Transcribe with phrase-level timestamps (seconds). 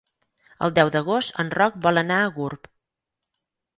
[0.67, 2.67] El deu d'agost en Roc vol anar a Gurb.